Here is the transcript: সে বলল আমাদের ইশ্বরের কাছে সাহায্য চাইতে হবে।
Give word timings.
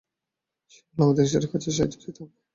সে 0.71 0.79
বলল 0.87 1.03
আমাদের 1.03 1.25
ইশ্বরের 1.27 1.49
কাছে 1.51 1.67
সাহায্য 1.69 1.95
চাইতে 1.95 2.19
হবে। 2.21 2.35